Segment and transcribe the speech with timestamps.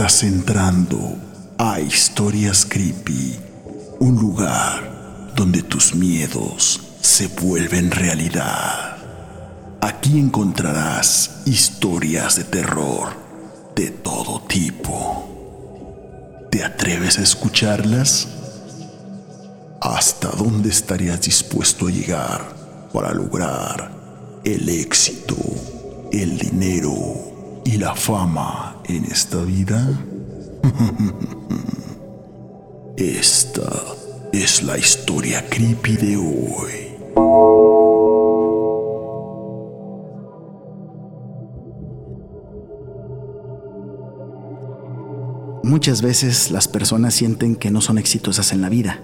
[0.00, 1.18] Estás entrando
[1.58, 3.36] a Historias Creepy,
[3.98, 8.96] un lugar donde tus miedos se vuelven realidad.
[9.82, 13.10] Aquí encontrarás historias de terror
[13.76, 16.48] de todo tipo.
[16.50, 18.26] ¿Te atreves a escucharlas?
[19.82, 22.40] ¿Hasta dónde estarías dispuesto a llegar
[22.90, 23.92] para lograr
[24.44, 25.36] el éxito,
[26.10, 29.86] el dinero y la fama en esta vida?
[32.96, 33.70] Esta
[34.32, 36.90] es la historia creepy de hoy.
[45.62, 49.00] Muchas veces las personas sienten que no son exitosas en la vida.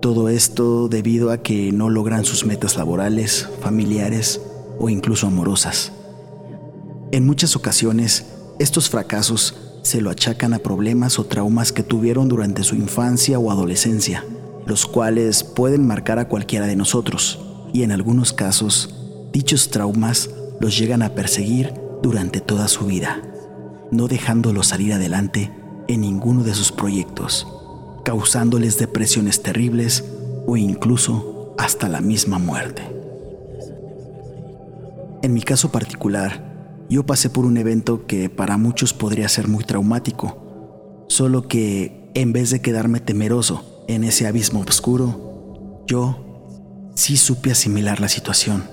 [0.00, 4.40] Todo esto debido a que no logran sus metas laborales, familiares
[4.78, 5.92] o incluso amorosas.
[7.10, 12.62] En muchas ocasiones, estos fracasos se lo achacan a problemas o traumas que tuvieron durante
[12.62, 14.24] su infancia o adolescencia,
[14.66, 17.40] los cuales pueden marcar a cualquiera de nosotros,
[17.72, 18.94] y en algunos casos,
[19.32, 20.30] dichos traumas
[20.60, 23.22] los llegan a perseguir durante toda su vida,
[23.90, 25.52] no dejándolos salir adelante
[25.88, 27.46] en ninguno de sus proyectos,
[28.04, 30.04] causándoles depresiones terribles
[30.46, 32.82] o incluso hasta la misma muerte.
[35.22, 36.53] En mi caso particular,
[36.88, 42.32] yo pasé por un evento que para muchos podría ser muy traumático, solo que en
[42.32, 48.64] vez de quedarme temeroso en ese abismo oscuro, yo sí supe asimilar la situación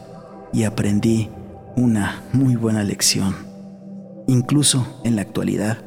[0.54, 1.30] y aprendí
[1.76, 3.36] una muy buena lección.
[4.28, 5.80] Incluso en la actualidad,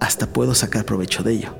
[0.00, 1.54] hasta puedo sacar provecho de ello.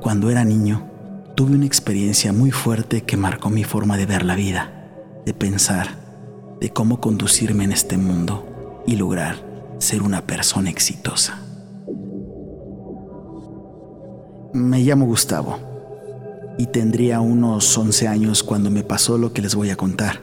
[0.00, 0.88] Cuando era niño,
[1.36, 4.90] tuve una experiencia muy fuerte que marcó mi forma de ver la vida,
[5.24, 6.01] de pensar,
[6.62, 9.36] de cómo conducirme en este mundo y lograr
[9.76, 11.42] ser una persona exitosa.
[14.54, 15.58] Me llamo Gustavo
[16.56, 20.20] y tendría unos 11 años cuando me pasó lo que les voy a contar.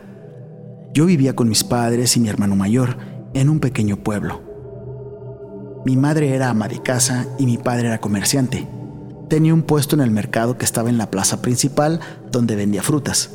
[0.96, 2.98] Yo vivía con mis padres y mi hermano mayor
[3.36, 4.50] en un pequeño pueblo
[5.86, 8.68] mi madre era ama de casa y mi padre era comerciante.
[9.30, 12.02] Tenía un puesto en el mercado que estaba en la plaza principal
[12.32, 13.30] donde vendía frutas,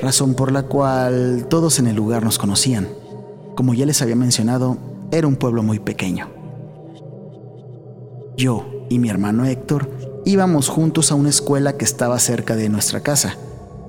[0.00, 2.88] razón por la cual todos en el lugar nos conocían.
[3.54, 4.76] Como ya les había mencionado,
[5.10, 6.28] era un pueblo muy pequeño.
[8.36, 9.90] Yo y mi hermano Héctor
[10.24, 13.36] íbamos juntos a una escuela que estaba cerca de nuestra casa.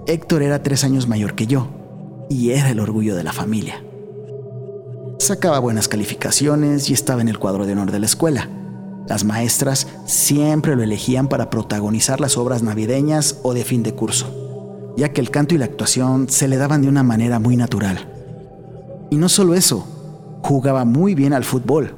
[0.06, 1.68] Héctor era tres años mayor que yo
[2.30, 3.84] y era el orgullo de la familia.
[5.20, 8.50] Sacaba buenas calificaciones y estaba en el cuadro de honor de la escuela.
[9.08, 14.28] Las maestras siempre lo elegían para protagonizar las obras navideñas o de fin de curso,
[14.98, 18.14] ya que el canto y la actuación se le daban de una manera muy natural.
[19.10, 19.88] Y no solo eso,
[20.42, 21.96] jugaba muy bien al fútbol.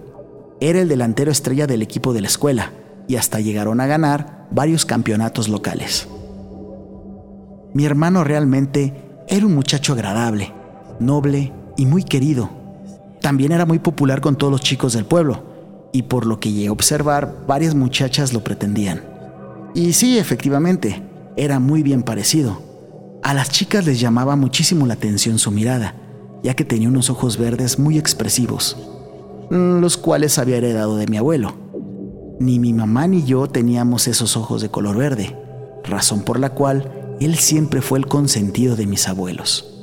[0.62, 2.74] Era el delantero estrella del equipo de la escuela
[3.08, 6.08] y hasta llegaron a ganar varios campeonatos locales.
[7.74, 8.94] Mi hermano realmente
[9.28, 10.54] era un muchacho agradable,
[11.00, 12.60] noble y muy querido
[13.22, 15.44] también era muy popular con todos los chicos del pueblo,
[15.92, 19.04] y por lo que llegué a observar, varias muchachas lo pretendían.
[19.74, 21.04] Y sí, efectivamente,
[21.36, 22.62] era muy bien parecido.
[23.24, 25.96] A las chicas les llamaba muchísimo la atención su mirada,
[26.44, 28.78] ya que tenía unos ojos verdes muy expresivos,
[29.52, 31.54] mm, los cuales había heredado de mi abuelo.
[32.40, 35.38] Ni mi mamá ni yo teníamos esos ojos de color verde,
[35.84, 39.76] razón por la cual él siempre fue el consentido de mis abuelos.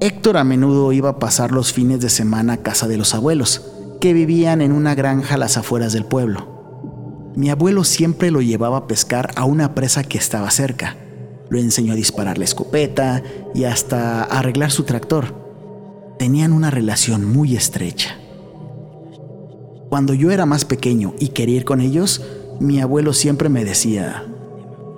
[0.00, 3.72] Héctor a menudo iba a pasar los fines de semana a casa de los abuelos,
[4.00, 7.32] que vivían en una granja a las afueras del pueblo.
[7.36, 10.96] Mi abuelo siempre lo llevaba a pescar a una presa que estaba cerca.
[11.54, 13.22] Lo enseñó a disparar la escopeta
[13.54, 15.36] y hasta a arreglar su tractor.
[16.18, 18.18] Tenían una relación muy estrecha.
[19.88, 22.22] Cuando yo era más pequeño y quería ir con ellos,
[22.58, 24.24] mi abuelo siempre me decía,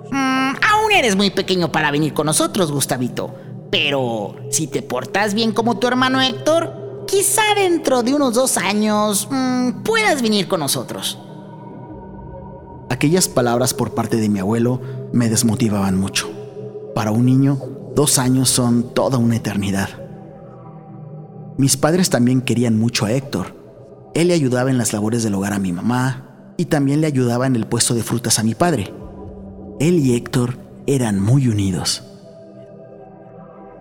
[0.09, 3.35] mm, aún eres muy pequeño para venir con nosotros, Gustavito.
[3.69, 9.27] Pero si te portas bien como tu hermano Héctor, quizá dentro de unos dos años
[9.29, 11.19] mm, puedas venir con nosotros.
[12.89, 14.81] Aquellas palabras por parte de mi abuelo
[15.13, 16.36] me desmotivaban mucho.
[16.97, 17.59] Para un niño,
[17.95, 19.87] dos años son toda una eternidad.
[21.55, 23.55] Mis padres también querían mucho a Héctor.
[24.15, 27.45] Él le ayudaba en las labores del hogar a mi mamá y también le ayudaba
[27.45, 28.91] en el puesto de frutas a mi padre.
[29.79, 30.57] Él y Héctor
[30.87, 32.03] eran muy unidos.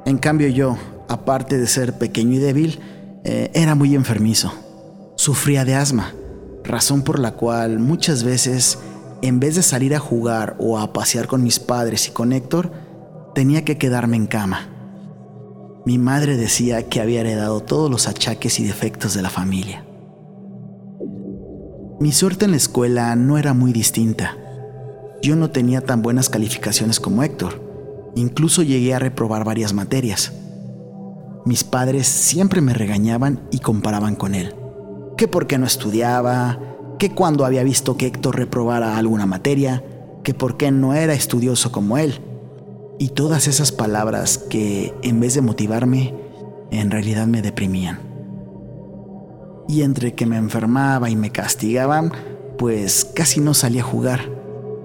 [0.04, 0.76] En cambio yo,
[1.08, 2.80] aparte de ser pequeño y débil,
[3.24, 4.52] eh, era muy enfermizo.
[5.14, 6.12] Sufría de asma,
[6.64, 8.78] razón por la cual muchas veces,
[9.22, 12.84] en vez de salir a jugar o a pasear con mis padres y con Héctor,
[13.36, 14.70] tenía que quedarme en cama.
[15.84, 19.84] Mi madre decía que había heredado todos los achaques y defectos de la familia.
[22.00, 24.38] Mi suerte en la escuela no era muy distinta.
[25.20, 27.60] Yo no tenía tan buenas calificaciones como Héctor.
[28.14, 30.32] Incluso llegué a reprobar varias materias.
[31.44, 34.54] Mis padres siempre me regañaban y comparaban con él.
[35.18, 36.58] Que porque no estudiaba,
[36.98, 39.84] que cuando había visto que Héctor reprobara alguna materia,
[40.24, 42.18] que porque no era estudioso como él.
[42.98, 46.14] Y todas esas palabras que, en vez de motivarme,
[46.70, 48.06] en realidad me deprimían
[49.69, 52.12] y entre que me enfermaba y me castigaban,
[52.58, 54.20] pues casi no salía a jugar,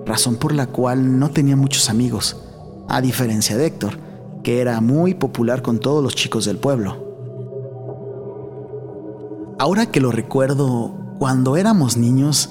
[0.05, 2.37] razón por la cual no tenía muchos amigos,
[2.87, 3.97] a diferencia de Héctor,
[4.43, 7.09] que era muy popular con todos los chicos del pueblo.
[9.59, 12.49] Ahora que lo recuerdo, cuando éramos niños,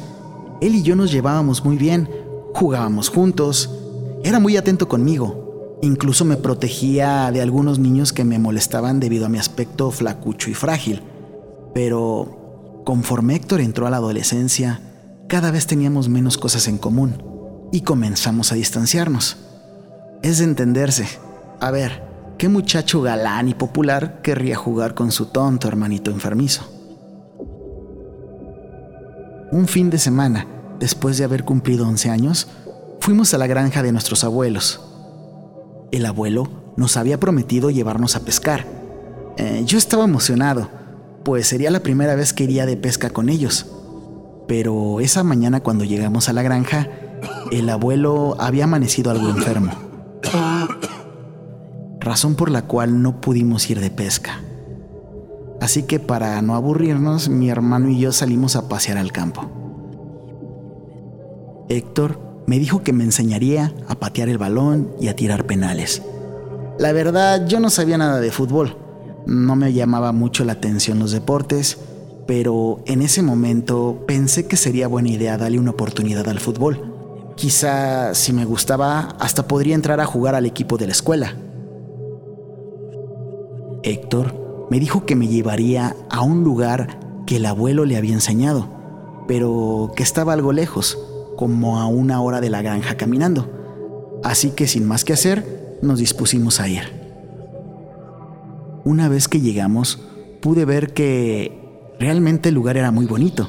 [0.60, 2.08] él y yo nos llevábamos muy bien,
[2.54, 3.76] jugábamos juntos,
[4.22, 5.49] era muy atento conmigo,
[5.82, 10.54] incluso me protegía de algunos niños que me molestaban debido a mi aspecto flacucho y
[10.54, 11.02] frágil
[11.74, 14.80] pero conforme Héctor entró a la adolescencia,
[15.28, 17.22] cada vez teníamos menos cosas en común
[17.72, 19.36] y comenzamos a distanciarnos.
[20.22, 21.06] Es de entenderse.
[21.60, 22.02] A ver,
[22.38, 26.68] ¿qué muchacho galán y popular querría jugar con su tonto hermanito enfermizo?
[29.52, 30.46] Un fin de semana,
[30.78, 32.48] después de haber cumplido 11 años,
[33.00, 34.80] fuimos a la granja de nuestros abuelos.
[35.92, 38.66] El abuelo nos había prometido llevarnos a pescar.
[39.36, 40.80] Eh, yo estaba emocionado
[41.22, 43.66] pues sería la primera vez que iría de pesca con ellos.
[44.48, 46.88] Pero esa mañana cuando llegamos a la granja,
[47.52, 49.72] el abuelo había amanecido algo enfermo.
[52.00, 54.40] Razón por la cual no pudimos ir de pesca.
[55.60, 59.48] Así que para no aburrirnos, mi hermano y yo salimos a pasear al campo.
[61.68, 62.18] Héctor
[62.50, 66.02] me dijo que me enseñaría a patear el balón y a tirar penales.
[66.78, 68.76] La verdad, yo no sabía nada de fútbol
[69.26, 71.78] no me llamaba mucho la atención los deportes,
[72.26, 77.32] pero en ese momento pensé que sería buena idea darle una oportunidad al fútbol.
[77.36, 81.34] Quizá si me gustaba, hasta podría entrar a jugar al equipo de la escuela.
[83.82, 88.68] Héctor me dijo que me llevaría a un lugar que el abuelo le había enseñado,
[89.26, 90.98] pero que estaba algo lejos,
[91.40, 94.20] como a una hora de la granja caminando.
[94.22, 96.82] Así que sin más que hacer, nos dispusimos a ir.
[98.84, 100.00] Una vez que llegamos,
[100.42, 103.48] pude ver que realmente el lugar era muy bonito.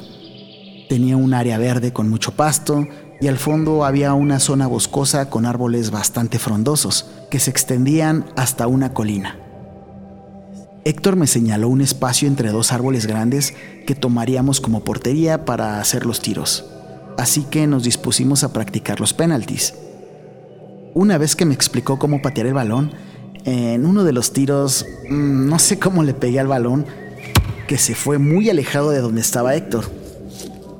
[0.88, 2.88] Tenía un área verde con mucho pasto
[3.20, 8.68] y al fondo había una zona boscosa con árboles bastante frondosos que se extendían hasta
[8.68, 9.36] una colina.
[10.86, 13.52] Héctor me señaló un espacio entre dos árboles grandes
[13.86, 16.64] que tomaríamos como portería para hacer los tiros.
[17.22, 19.74] Así que nos dispusimos a practicar los penaltis.
[20.92, 22.90] Una vez que me explicó cómo patear el balón,
[23.44, 26.84] en uno de los tiros, mm, no sé cómo le pegué al balón,
[27.68, 29.84] que se fue muy alejado de donde estaba Héctor.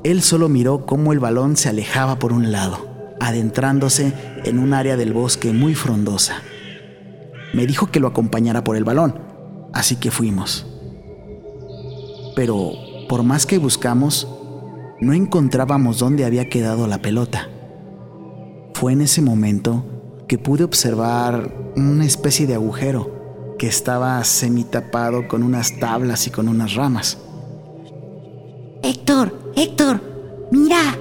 [0.03, 2.89] Él solo miró cómo el balón se alejaba por un lado,
[3.21, 4.13] adentrándose
[4.45, 6.43] en un área del bosque muy frondosa.
[7.55, 9.21] Me dijo que lo acompañara por el balón,
[9.73, 10.67] así que fuimos.
[12.35, 12.73] Pero
[13.09, 14.27] por más que buscamos,
[15.03, 17.49] no encontrábamos dónde había quedado la pelota.
[18.73, 19.85] Fue en ese momento
[20.29, 26.49] que pude observar una especie de agujero que estaba semitapado con unas tablas y con
[26.49, 27.19] unas ramas.
[28.85, 30.97] Héctor, Héctor, mira,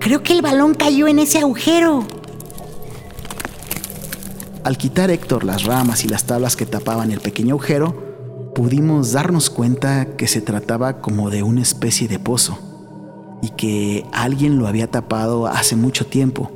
[0.00, 2.06] creo que el balón cayó en ese agujero.
[4.64, 9.48] Al quitar Héctor las ramas y las tablas que tapaban el pequeño agujero, pudimos darnos
[9.48, 12.65] cuenta que se trataba como de una especie de pozo
[13.42, 16.50] y que alguien lo había tapado hace mucho tiempo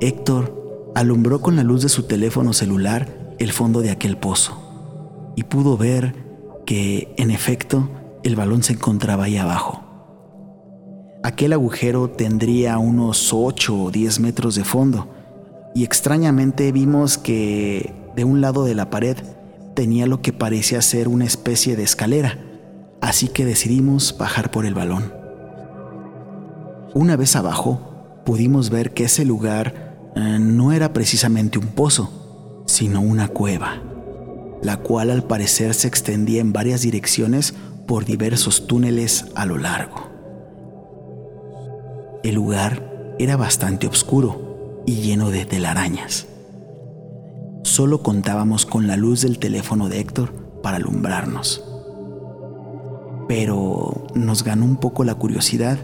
[0.00, 5.44] Héctor alumbró con la luz de su teléfono celular el fondo de aquel pozo y
[5.44, 6.14] pudo ver
[6.66, 7.88] que, en efecto,
[8.22, 9.82] el balón se encontraba ahí abajo.
[11.22, 15.08] Aquel agujero tendría unos 8 o 10 metros de fondo
[15.74, 19.16] y extrañamente vimos que de un lado de la pared
[19.74, 22.38] tenía lo que parecía ser una especie de escalera,
[23.04, 25.12] así que decidimos bajar por el balón.
[26.94, 33.02] Una vez abajo, pudimos ver que ese lugar eh, no era precisamente un pozo, sino
[33.02, 33.82] una cueva,
[34.62, 37.54] la cual al parecer se extendía en varias direcciones
[37.86, 40.08] por diversos túneles a lo largo.
[42.22, 46.26] El lugar era bastante oscuro y lleno de telarañas.
[47.64, 50.32] Solo contábamos con la luz del teléfono de Héctor
[50.62, 51.73] para alumbrarnos.
[53.28, 55.78] Pero nos ganó un poco la curiosidad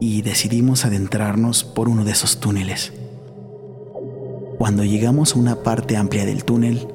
[0.00, 2.92] y decidimos adentrarnos por uno de esos túneles.
[4.58, 6.88] Cuando llegamos a una parte amplia del túnel,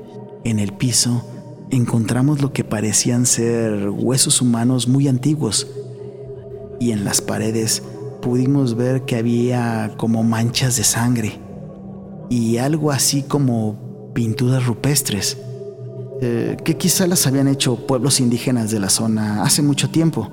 [0.44, 1.26] en el piso
[1.72, 5.68] encontramos lo que parecían ser huesos humanos muy antiguos.
[6.82, 7.84] y en las paredes
[8.22, 11.40] pudimos ver que había como manchas de sangre
[12.30, 15.38] y algo así como pinturas rupestres,
[16.22, 20.30] eh, que quizá las habían hecho pueblos indígenas de la zona hace mucho tiempo.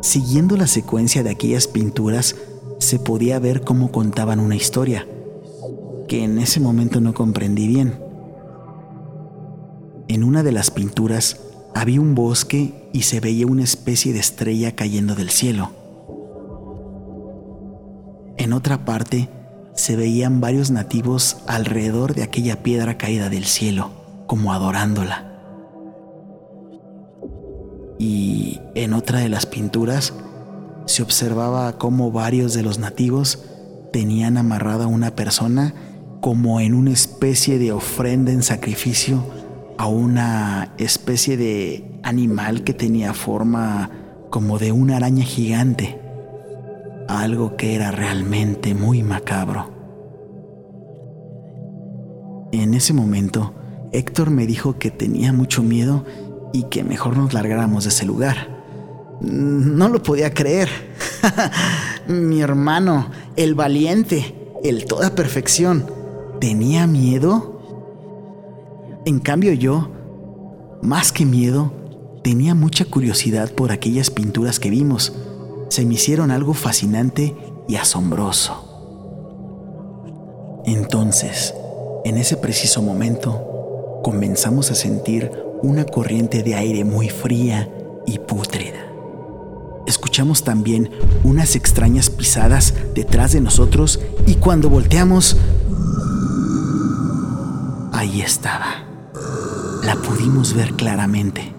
[0.00, 2.36] Siguiendo la secuencia de aquellas pinturas,
[2.78, 5.06] se podía ver cómo contaban una historia,
[6.06, 7.98] que en ese momento no comprendí bien.
[10.06, 11.40] En una de las pinturas
[11.74, 15.70] había un bosque y se veía una especie de estrella cayendo del cielo.
[18.36, 19.28] En otra parte
[19.74, 23.90] se veían varios nativos alrededor de aquella piedra caída del cielo,
[24.28, 25.24] como adorándola.
[27.98, 30.14] Y en otra de las pinturas
[30.86, 33.44] se observaba cómo varios de los nativos
[33.92, 35.74] tenían amarrada a una persona
[36.20, 39.24] como en una especie de ofrenda en sacrificio
[39.78, 43.90] a una especie de animal que tenía forma
[44.30, 46.00] como de una araña gigante,
[47.08, 49.70] algo que era realmente muy macabro.
[52.50, 53.54] En ese momento,
[53.92, 56.04] Héctor me dijo que tenía mucho miedo
[56.52, 58.58] y que mejor nos largáramos de ese lugar.
[59.20, 60.68] No lo podía creer.
[62.08, 65.86] Mi hermano, el valiente, el toda perfección,
[66.40, 67.60] ¿tenía miedo?
[69.04, 69.90] En cambio yo,
[70.82, 71.72] más que miedo,
[72.22, 75.14] tenía mucha curiosidad por aquellas pinturas que vimos.
[75.68, 77.36] Se me hicieron algo fascinante
[77.68, 78.64] y asombroso.
[80.64, 81.54] Entonces,
[82.04, 83.47] en ese preciso momento,
[84.08, 87.68] comenzamos a sentir una corriente de aire muy fría
[88.06, 88.78] y pútrida.
[89.86, 90.90] Escuchamos también
[91.24, 95.36] unas extrañas pisadas detrás de nosotros y cuando volteamos,
[97.92, 98.82] ahí estaba.
[99.84, 101.52] La pudimos ver claramente.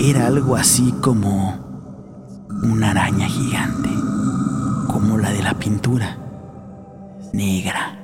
[0.00, 1.60] Era algo así como
[2.62, 3.90] una araña gigante,
[4.86, 6.16] como la de la pintura,
[7.34, 8.02] negra,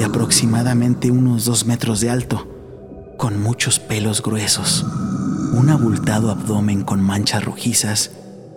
[0.00, 2.48] de aproximadamente unos dos metros de alto
[3.18, 4.86] con muchos pelos gruesos,
[5.52, 8.10] un abultado abdomen con manchas rojizas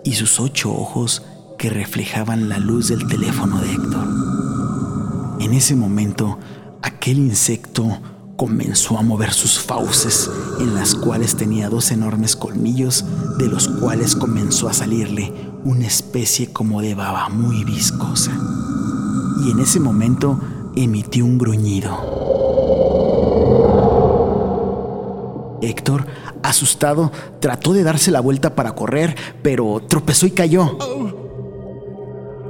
[0.04, 1.22] y sus ocho ojos
[1.58, 4.08] que reflejaban la luz del teléfono de Héctor.
[5.38, 6.38] En ese momento,
[6.80, 8.00] aquel insecto
[8.38, 13.04] comenzó a mover sus fauces, en las cuales tenía dos enormes colmillos,
[13.36, 15.30] de los cuales comenzó a salirle
[15.62, 18.32] una especie como de baba muy viscosa.
[19.44, 20.40] Y en ese momento
[20.76, 22.24] emitió un gruñido.
[25.62, 26.06] Héctor,
[26.42, 30.76] asustado, trató de darse la vuelta para correr, pero tropezó y cayó.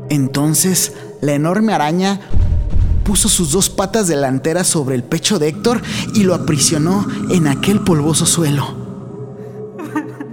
[0.09, 2.21] Entonces, la enorme araña
[3.04, 5.81] puso sus dos patas delanteras sobre el pecho de Héctor
[6.14, 8.85] y lo aprisionó en aquel polvoso suelo.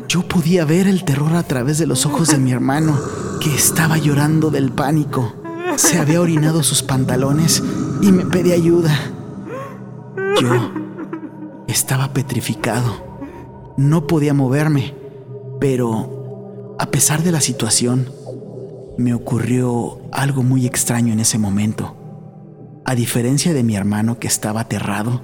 [0.07, 2.99] Yo podía ver el terror a través de los ojos de mi hermano,
[3.39, 5.40] que estaba llorando del pánico.
[5.81, 7.61] Se había orinado sus pantalones
[8.03, 8.95] y me pedía ayuda.
[10.39, 10.71] Yo
[11.67, 13.19] estaba petrificado.
[13.77, 14.93] No podía moverme,
[15.59, 18.11] pero a pesar de la situación,
[18.99, 21.97] me ocurrió algo muy extraño en ese momento.
[22.85, 25.23] A diferencia de mi hermano que estaba aterrado,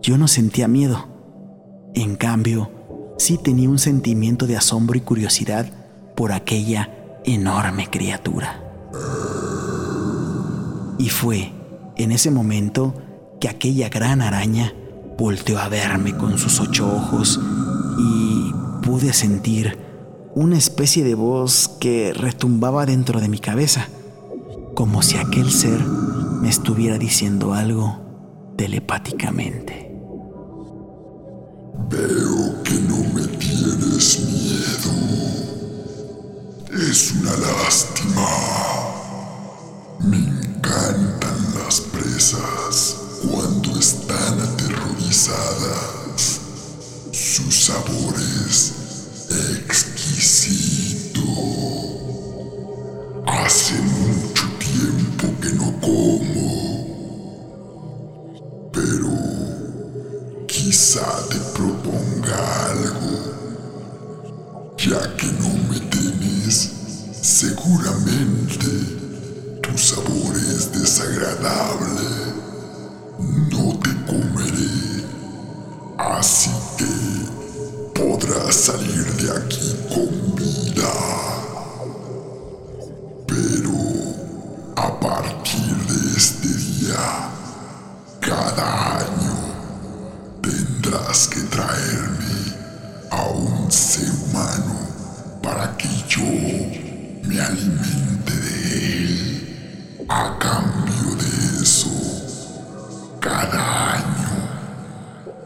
[0.00, 1.08] yo no sentía miedo.
[1.94, 2.70] En cambio,
[3.18, 5.66] sí tenía un sentimiento de asombro y curiosidad
[6.16, 8.62] por aquella enorme criatura.
[10.98, 11.52] Y fue
[11.96, 12.94] en ese momento
[13.40, 14.72] que aquella gran araña
[15.16, 17.40] Volteó a verme con sus ocho ojos
[17.98, 19.78] y pude sentir
[20.34, 23.86] una especie de voz que retumbaba dentro de mi cabeza,
[24.74, 25.80] como si aquel ser
[26.40, 28.00] me estuviera diciendo algo
[28.56, 29.94] telepáticamente.
[31.88, 32.63] Veo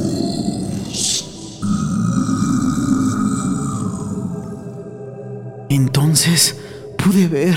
[5.70, 6.58] Entonces
[6.98, 7.56] pude ver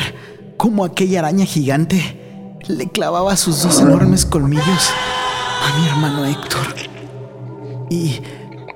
[0.57, 4.90] cómo aquella araña gigante le clavaba sus dos enormes colmillos
[5.62, 6.75] a mi hermano Héctor
[7.90, 8.21] y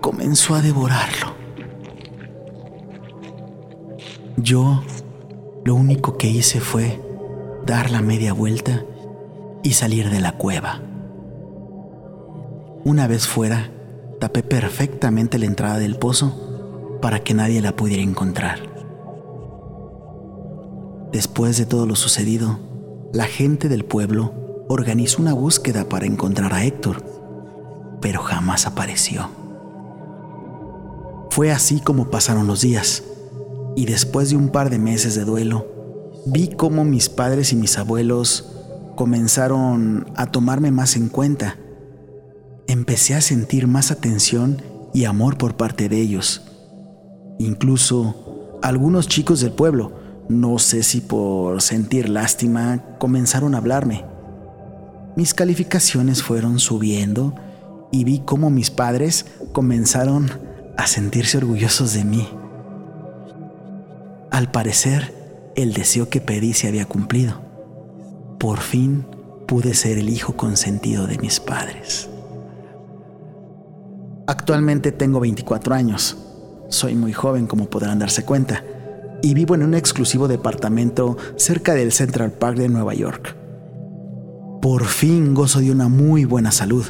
[0.01, 1.30] comenzó a devorarlo.
[4.43, 4.83] Yo
[5.67, 6.99] lo único que hice fue
[7.67, 8.85] dar la media vuelta
[9.63, 10.81] y salir de la cueva.
[12.85, 13.71] Una vez fuera,
[14.19, 18.61] tapé perfectamente la entrada del pozo para que nadie la pudiera encontrar.
[21.13, 22.59] Después de todo lo sucedido,
[23.13, 27.05] la gente del pueblo organizó una búsqueda para encontrar a Héctor,
[28.01, 29.29] pero jamás apareció.
[31.29, 33.03] Fue así como pasaron los días,
[33.77, 35.67] y después de un par de meses de duelo,
[36.27, 38.51] vi cómo mis padres y mis abuelos
[38.97, 41.57] comenzaron a tomarme más en cuenta.
[42.67, 44.63] Empecé a sentir más atención
[44.93, 46.43] y amor por parte de ellos.
[47.39, 49.93] Incluso algunos chicos del pueblo,
[50.29, 54.05] no sé si por sentir lástima, comenzaron a hablarme.
[55.17, 57.35] Mis calificaciones fueron subiendo
[57.91, 60.31] y vi cómo mis padres comenzaron
[60.77, 62.29] a sentirse orgullosos de mí.
[64.41, 67.43] Al parecer, el deseo que pedí se había cumplido.
[68.39, 69.05] Por fin
[69.47, 72.09] pude ser el hijo consentido de mis padres.
[74.27, 76.17] Actualmente tengo 24 años.
[76.71, 78.65] Soy muy joven como podrán darse cuenta
[79.21, 83.37] y vivo en un exclusivo departamento cerca del Central Park de Nueva York.
[84.63, 86.87] Por fin gozo de una muy buena salud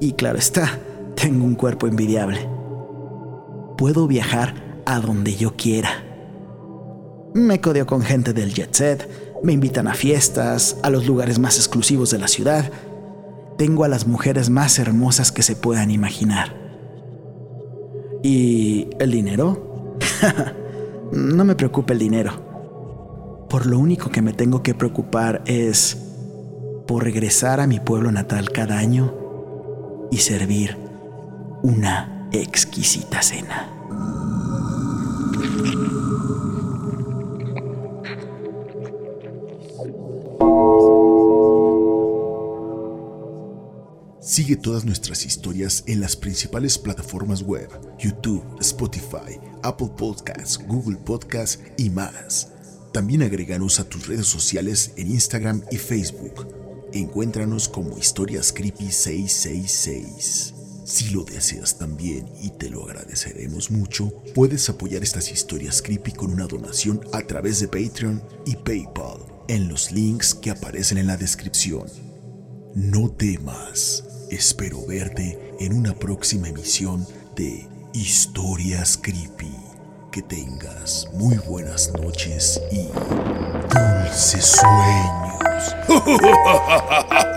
[0.00, 0.78] y claro está,
[1.16, 2.48] tengo un cuerpo envidiable.
[3.76, 6.11] Puedo viajar a donde yo quiera
[7.34, 9.08] me codeo con gente del jet set,
[9.42, 12.70] me invitan a fiestas, a los lugares más exclusivos de la ciudad.
[13.58, 16.54] Tengo a las mujeres más hermosas que se puedan imaginar.
[18.22, 19.98] ¿Y el dinero?
[21.12, 23.46] no me preocupa el dinero.
[23.48, 25.98] Por lo único que me tengo que preocupar es
[26.86, 29.14] por regresar a mi pueblo natal cada año
[30.10, 30.76] y servir
[31.62, 33.81] una exquisita cena.
[44.32, 47.68] Sigue todas nuestras historias en las principales plataformas web,
[47.98, 52.48] YouTube, Spotify, Apple Podcasts, Google Podcasts y más.
[52.94, 56.48] También agreganos a tus redes sociales en Instagram y Facebook.
[56.94, 60.54] Encuéntranos como Historias Creepy 666.
[60.86, 66.32] Si lo deseas también y te lo agradeceremos mucho, puedes apoyar estas historias creepy con
[66.32, 69.18] una donación a través de Patreon y PayPal
[69.48, 71.86] en los links que aparecen en la descripción.
[72.74, 79.54] No temas Espero verte en una próxima emisión de Historias Creepy.
[80.10, 82.88] Que tengas muy buenas noches y
[83.68, 85.76] dulces sueños.